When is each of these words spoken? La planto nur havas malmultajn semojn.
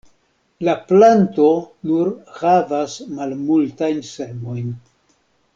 La 0.67 0.73
planto 0.91 1.45
nur 1.91 2.09
havas 2.39 2.97
malmultajn 3.21 4.05
semojn. 4.13 4.77